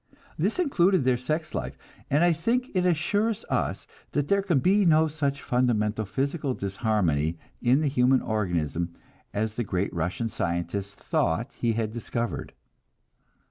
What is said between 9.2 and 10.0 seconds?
as the great